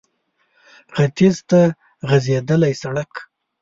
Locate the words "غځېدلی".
2.09-2.73